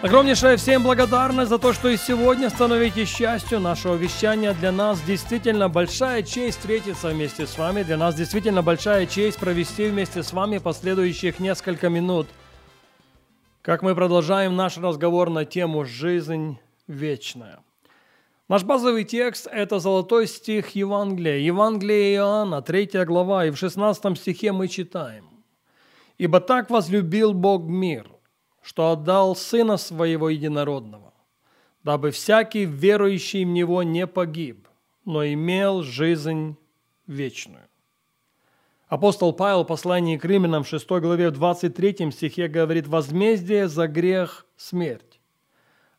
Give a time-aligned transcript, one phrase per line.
[0.00, 4.54] Огромнейшая всем благодарность за то, что и сегодня становитесь частью нашего вещания.
[4.54, 7.82] Для нас действительно большая честь встретиться вместе с вами.
[7.82, 12.28] Для нас действительно большая честь провести вместе с вами последующих несколько минут.
[13.60, 17.58] Как мы продолжаем наш разговор на тему «Жизнь вечная».
[18.48, 21.38] Наш базовый текст– это золотой стих Евангелия.
[21.38, 25.28] Евангелие Иоанна, 3 глава, и в 16 стихе мы читаем.
[26.18, 28.06] «Ибо так возлюбил Бог мир,
[28.68, 31.14] что отдал Сына Своего Единородного,
[31.84, 34.68] дабы всякий верующий в Него не погиб,
[35.06, 36.54] но имел жизнь
[37.06, 37.66] вечную».
[38.88, 43.88] Апостол Павел в послании к римлянам в 6 главе в 23 стихе говорит «Возмездие за
[43.88, 45.18] грех– смерть,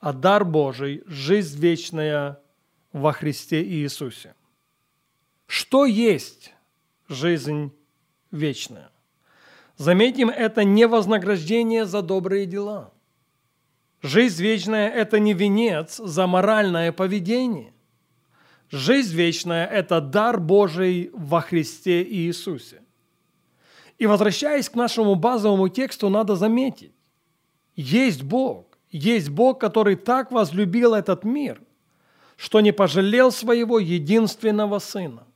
[0.00, 2.40] а дар Божий– жизнь вечная
[2.94, 4.34] во Христе Иисусе.
[5.46, 6.54] Что есть
[7.08, 7.72] жизнь
[8.30, 8.90] вечная?
[9.76, 12.92] Заметим, это не вознаграждение за добрые дела.
[14.02, 17.72] Жизнь вечная– это не венец за моральное поведение.
[18.70, 22.82] Жизнь вечная– это дар Божий во Христе Иисусе.
[23.98, 26.92] И возвращаясь к нашему базовому тексту, надо заметить,
[27.76, 31.60] есть Бог, есть Бог, который так возлюбил этот мир,
[32.36, 35.26] что не пожалел своего единственного Сына.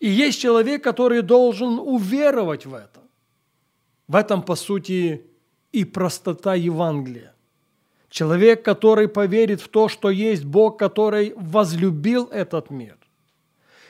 [0.00, 3.03] И есть человек, который должен уверовать в это.
[4.08, 5.26] В этом, по сути,
[5.72, 7.34] и простота Евангелия.
[8.08, 12.96] Человек, который поверит в то, что есть Бог, который возлюбил этот мир,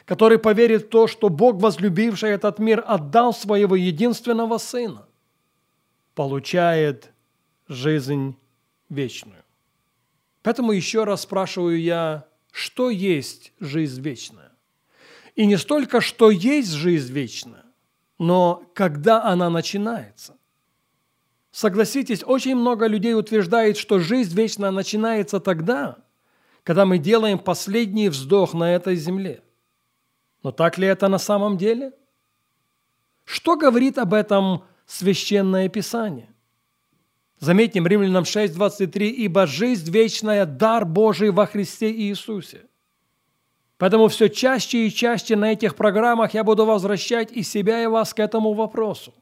[0.06, 5.06] который поверит в то, что Бог, возлюбивший этот мир, отдал своего единственного Сына,
[6.14, 7.12] получает
[7.68, 8.36] жизнь
[8.88, 9.44] вечную.
[10.42, 14.52] Поэтому еще раз спрашиваю я, что есть жизнь вечная?
[15.34, 17.63] И не столько, что есть жизнь вечная,
[18.18, 20.36] но когда она начинается.
[21.50, 25.98] Согласитесь, очень много людей утверждает, что жизнь вечная начинается тогда,
[26.64, 29.42] когда мы делаем последний вздох на этой земле.
[30.42, 31.92] Но так ли это на самом деле?
[33.24, 36.28] Что говорит об этом священное писание?
[37.38, 42.66] Заметим, Римлянам 6.23, «Ибо жизнь вечная– дар Божий во Христе Иисусе».
[43.78, 48.14] Поэтому все чаще и чаще на этих программах я буду возвращать и себя, и вас
[48.14, 49.12] к этому вопросу.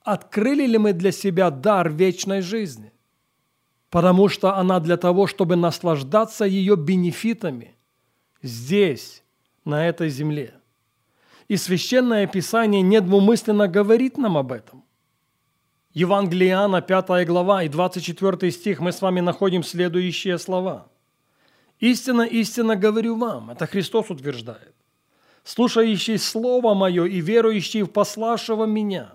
[0.00, 2.92] Открыли ли мы для себя дар вечной жизни?
[3.90, 7.76] Потому что она для того, чтобы наслаждаться ее бенефитами
[8.42, 9.24] здесь,
[9.64, 10.54] на этой земле.
[11.48, 14.84] И Священное Писание недвумысленно говорит нам об этом.
[15.92, 20.88] Евангелие Иоанна, 5 глава и 24 стих, мы с вами находим следующие слова.
[21.80, 24.74] «Истинно, истинно говорю вам», это Христос утверждает,
[25.42, 29.12] «слушающий Слово Мое и верующий в пославшего Меня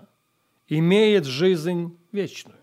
[0.68, 2.58] имеет жизнь вечную».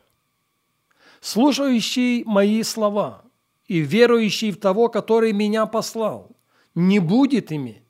[1.19, 3.25] Слушающий Мои слова
[3.67, 6.31] и верующий в того, который Меня послал,
[6.75, 7.83] не будет иметь.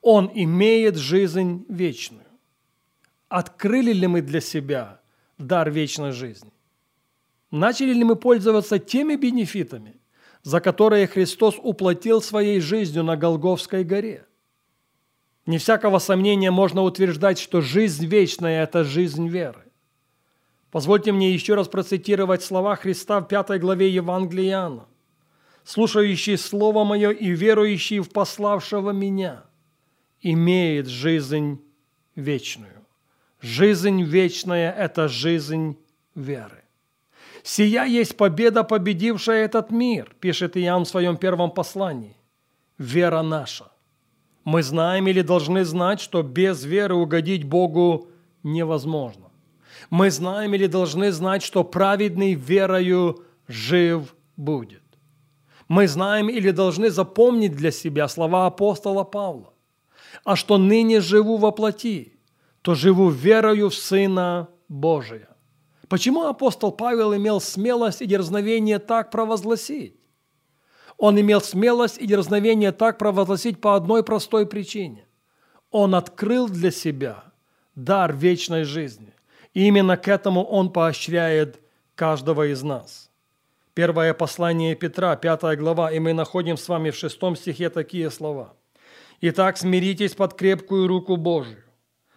[0.00, 2.24] Он имеет жизнь вечную.
[3.28, 5.00] Открыли ли мы для себя–
[5.38, 6.52] дар вечной жизни?
[7.50, 9.97] Начали ли мы пользоваться теми бенефитами,
[10.48, 14.24] за которые Христос уплатил своей жизнью на Голговской горе?
[15.44, 19.64] Не всякого сомнения можно утверждать, что жизнь вечная– это жизнь веры.
[20.70, 24.86] Позвольте мне еще раз процитировать слова Христа в пятой главе Евангелия Иоанна.
[25.64, 29.44] «Слушающий Слово Мое и верующий в пославшего Меня
[30.22, 31.60] имеет жизнь
[32.14, 32.86] вечную».
[33.42, 35.76] Жизнь вечная– это жизнь
[36.14, 36.64] веры.
[37.42, 42.16] «Сия есть победа, победившая этот мир», пишет Иоанн в своем первом послании.
[42.78, 43.64] «Вера наша».
[44.44, 48.08] Мы знаем или должны знать, что без веры угодить Богу
[48.42, 49.28] невозможно.
[49.90, 54.82] Мы знаем или должны знать, что праведный верою жив будет.
[55.68, 59.52] Мы знаем или должны запомнить для себя слова апостола Павла.
[60.24, 62.14] «А что ныне живу во плоти,
[62.62, 65.28] то живу верою в Сына Божия.
[65.88, 69.96] Почему апостол Павел имел смелость и дерзновение так провозгласить?
[70.98, 75.06] Он имел смелость и дерзновение так провозгласить по одной простой причине.
[75.70, 77.24] Он открыл для себя
[77.74, 79.14] дар вечной жизни.
[79.54, 81.60] И именно к этому он поощряет
[81.94, 83.10] каждого из нас.
[83.74, 88.54] Первое послание Петра, пятая глава, и мы находим с вами в шестом стихе такие слова.
[89.20, 91.62] «Итак, смиритесь под крепкую руку Божию,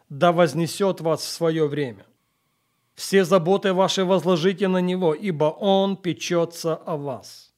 [0.10, 2.06] да вознесет вас в свое время.
[3.02, 7.52] Все заботы ваши возложите на Него, ибо Он печется о вас.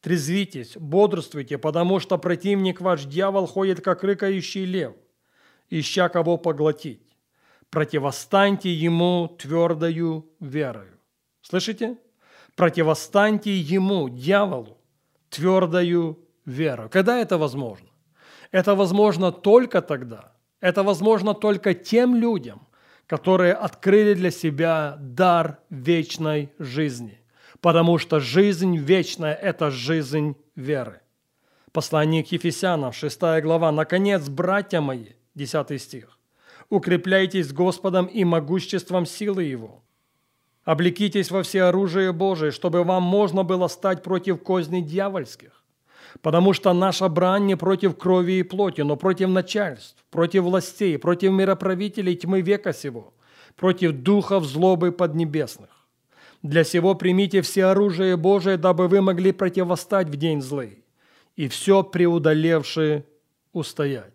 [0.00, 4.94] Трезвитесь, бодрствуйте, потому что противник ваш дьявол ходит, как рыкающий лев,
[5.70, 7.06] ища кого поглотить.
[7.70, 10.98] Противостаньте ему твердою верою.
[11.40, 11.96] Слышите?
[12.56, 14.76] противостаньте ему, дьяволу,
[15.28, 16.90] твердою верою.
[16.90, 17.86] Когда это возможно?
[18.50, 22.66] Это возможно только тогда, это возможно только тем людям,
[23.10, 27.20] которые открыли для себя дар вечной жизни,
[27.60, 31.00] потому что жизнь вечная– это жизнь веры.
[31.72, 33.72] Послание к Ефесянам, 6 глава.
[33.72, 36.18] «Наконец, братья мои», 10 стих,
[36.68, 39.82] «укрепляйтесь Господом и могуществом силы Его,
[40.62, 45.59] Облекитесь во все оружие Божие, чтобы вам можно было стать против козней дьявольских.
[46.22, 51.32] Потому что наша брань не против крови и плоти, но против начальств, против властей, против
[51.32, 53.14] мироправителей тьмы века сего,
[53.56, 55.70] против духов злобы поднебесных.
[56.42, 60.84] Для сего примите все оружие Божие, дабы вы могли противостать в день злый,
[61.36, 63.04] и все преудолевшие
[63.52, 64.14] устоять.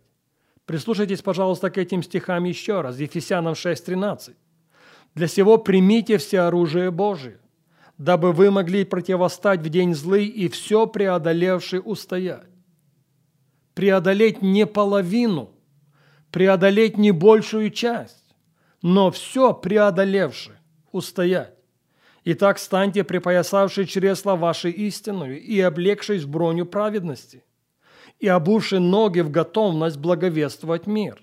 [0.65, 4.33] Прислушайтесь, пожалуйста, к этим стихам еще раз, Ефесянам 6.13.
[5.13, 7.39] Для сего примите все оружие Божие,
[7.97, 12.49] дабы вы могли противостать в день злый и все преодолевший устоять.
[13.73, 15.51] Преодолеть не половину,
[16.31, 18.35] преодолеть не большую часть,
[18.81, 20.55] но все преодолевший
[20.91, 21.55] устоять.
[22.23, 27.43] Итак, станьте припоясавши чресла вашей истинную и облегшись в броню праведности,
[28.19, 31.21] и обувши ноги в готовность благовествовать мир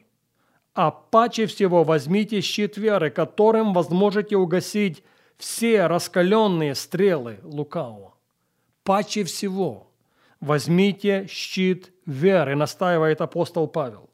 [0.75, 5.03] а паче всего возьмите щит веры, которым возможете угасить
[5.43, 8.15] все раскаленные стрелы лукавого.
[8.85, 9.91] Паче всего
[10.41, 14.09] возьмите щит веры, настаивает апостол Павел,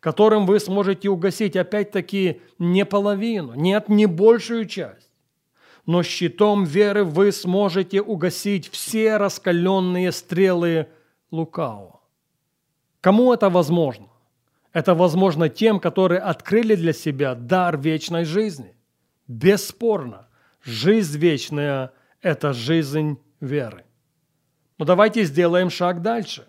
[0.00, 5.10] которым вы сможете угасить опять-таки не половину, нет, не большую часть.
[5.86, 10.88] Но щитом веры вы сможете угасить все раскаленные стрелы
[11.30, 12.00] лукавого.
[13.00, 14.08] Кому это возможно?
[14.74, 18.74] Это возможно тем, которые открыли для себя дар вечной жизни.
[19.26, 20.28] Бесспорно,
[20.64, 23.84] жизнь вечная– это жизнь веры.
[24.78, 26.46] Но давайте сделаем шаг дальше.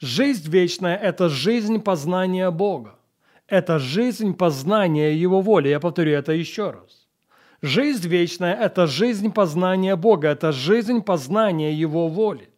[0.00, 2.98] Жизнь вечная– это жизнь познания Бога.
[3.46, 5.68] Это жизнь познания Его воли.
[5.68, 7.06] Я повторю это еще раз.
[7.62, 12.50] Жизнь вечная– это жизнь познания Бога, это жизнь познания Его воли.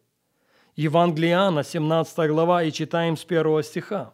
[0.75, 4.13] Евангелие Иоанна, 17 глава, и читаем с первого стиха.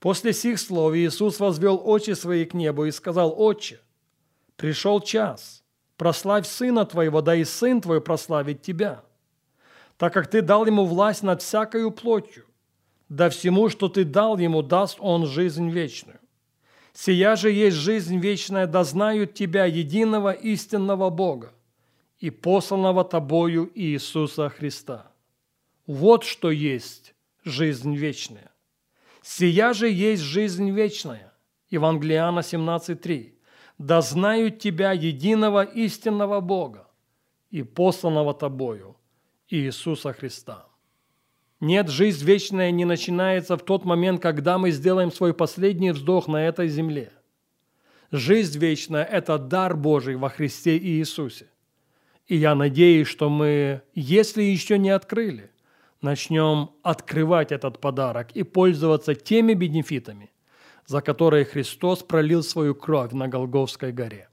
[0.00, 3.80] После сих слов Иисус возвел очи свои к небу и сказал, «Отче,
[4.56, 5.62] пришел час,
[5.96, 9.02] прославь Сына Твоего, да и Сын Твой прославит Тебя,
[9.96, 12.44] так как Ты дал Ему власть над всякою плотью,
[13.08, 16.18] да всему, что Ты дал Ему, даст Он жизнь вечную.
[16.92, 21.52] Сия же есть жизнь вечная, да знают Тебя, единого истинного Бога
[22.18, 25.12] и посланного Тобою Иисуса Христа.
[25.86, 27.14] Вот что есть
[27.44, 28.50] жизнь вечная.
[29.22, 31.32] Сия же есть жизнь вечная.
[31.68, 33.35] Евангелиана 17.3.
[33.78, 36.88] Да знают Тебя, единого истинного Бога
[37.50, 38.96] и посланного Тобою,
[39.48, 40.66] Иисуса Христа.
[41.60, 46.46] Нет, жизнь вечная не начинается в тот момент, когда мы сделаем свой последний вздох на
[46.46, 47.12] этой земле.
[48.10, 51.48] Жизнь вечная– это дар Божий во Христе Иисусе.
[52.26, 55.50] И я надеюсь, что мы, если еще не открыли,
[56.02, 60.30] начнем открывать этот подарок и пользоваться теми бенефитами,
[60.86, 64.28] за которые Христос пролил свою кровь на Голговской горе.